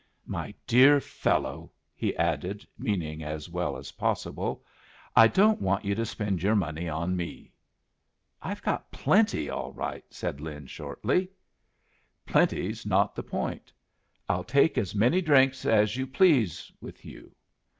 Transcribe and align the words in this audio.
"My 0.25 0.51
dear 0.65 0.99
fellow," 0.99 1.71
he 1.93 2.17
added, 2.17 2.65
meaning 2.75 3.21
as 3.21 3.49
well 3.51 3.77
as 3.77 3.91
possible, 3.91 4.65
"I 5.15 5.27
don't 5.27 5.61
want 5.61 5.85
you 5.85 5.93
to 5.93 6.07
spend 6.07 6.41
your 6.41 6.55
money 6.55 6.89
on 6.89 7.15
me." 7.15 7.51
"I've 8.41 8.63
got 8.63 8.89
plenty 8.89 9.47
all 9.47 9.73
right," 9.73 10.03
said 10.09 10.41
Lin, 10.41 10.65
shortly. 10.65 11.29
"Plenty's 12.25 12.83
not 12.83 13.13
the 13.13 13.21
point. 13.21 13.71
I'll 14.27 14.43
take 14.43 14.75
as 14.75 14.95
many 14.95 15.21
drinks 15.21 15.67
as 15.67 15.95
you 15.95 16.07
please 16.07 16.71
with 16.81 17.05
you. 17.05 17.35